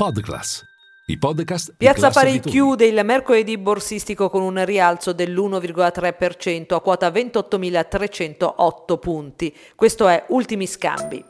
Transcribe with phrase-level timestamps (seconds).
[0.00, 0.64] Podclass,
[1.08, 2.40] i podcast Piazza abitudini.
[2.40, 9.54] chiude il mercoledì borsistico con un rialzo dell'1,3% a quota 28.308 punti.
[9.74, 11.22] Questo è Ultimi Scambi.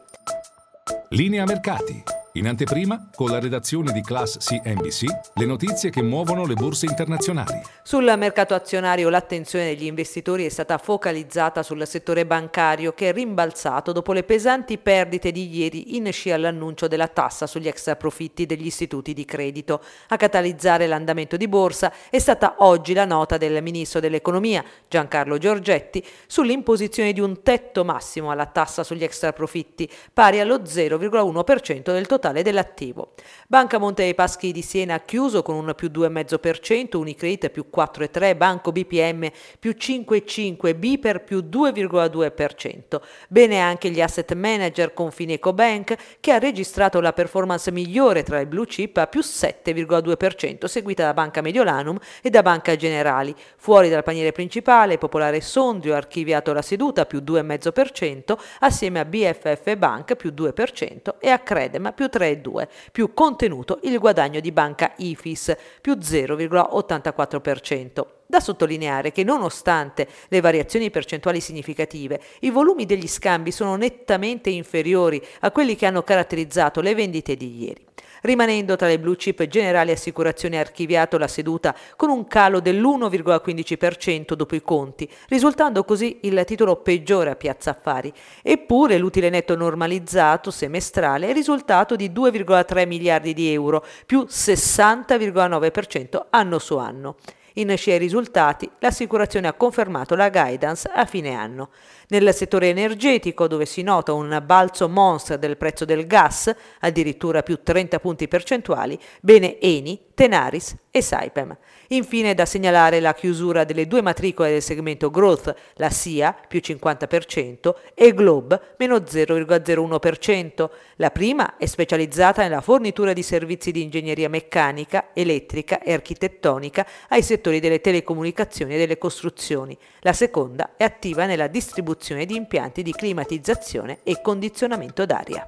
[1.08, 2.19] Linea mercati.
[2.34, 5.04] In anteprima, con la redazione di Class CNBC,
[5.34, 7.60] le notizie che muovono le borse internazionali.
[7.82, 13.90] Sul mercato azionario l'attenzione degli investitori è stata focalizzata sul settore bancario che è rimbalzato
[13.90, 18.66] dopo le pesanti perdite di ieri in scia all'annuncio della tassa sugli extra profitti degli
[18.66, 19.82] istituti di credito.
[20.10, 26.06] A catalizzare l'andamento di borsa è stata oggi la nota del ministro dell'economia Giancarlo Giorgetti
[26.28, 32.18] sull'imposizione di un tetto massimo alla tassa sugli extra profitti pari allo 0,1% del totale
[32.28, 33.12] dell'attivo.
[33.48, 38.36] Banca Monte dei Paschi di Siena ha chiuso con un più 2,5%, Unicredit più 4,3%,
[38.36, 43.00] Banco BPM più 5,5%, Biper più 2,2%.
[43.28, 48.40] Bene anche gli asset manager con Fineco Bank che ha registrato la performance migliore tra
[48.40, 53.34] i blue chip a più 7,2%, seguita da Banca Mediolanum e da Banca Generali.
[53.56, 59.76] Fuori dal paniere principale, Popolare Sondrio ha archiviato la seduta più 2,5% assieme a BFF
[59.76, 65.54] Bank più 2% e a Credem più 3,2%, più contenuto il guadagno di Banca Ifis
[65.80, 68.06] più 0,84%.
[68.26, 75.20] Da sottolineare che nonostante le variazioni percentuali significative, i volumi degli scambi sono nettamente inferiori
[75.40, 77.88] a quelli che hanno caratterizzato le vendite di ieri.
[78.22, 84.34] Rimanendo tra le blue chip Generali Assicurazioni ha archiviato la seduta con un calo dell'1,15%
[84.34, 88.12] dopo i conti, risultando così il titolo peggiore a Piazza Affari.
[88.42, 96.58] Eppure l'utile netto normalizzato semestrale è risultato di 2,3 miliardi di euro, più 60,9% anno
[96.58, 97.16] su anno.
[97.60, 101.68] In scia ai risultati, l'assicurazione ha confermato la guidance a fine anno.
[102.08, 107.60] Nel settore energetico, dove si nota un balzo monster del prezzo del gas, addirittura più
[107.62, 111.56] 30 punti percentuali, bene Eni, Tenaris e Saipem.
[111.88, 117.74] Infine da segnalare la chiusura delle due matricole del segmento Growth, la SIA più 50%
[117.94, 120.68] e Globe meno 0,01%.
[120.96, 127.22] La prima è specializzata nella fornitura di servizi di ingegneria meccanica, elettrica e architettonica ai
[127.22, 129.74] settori delle telecomunicazioni e delle costruzioni.
[130.00, 135.46] La seconda è attiva nella distribuzione di impianti di climatizzazione e condizionamento d'aria.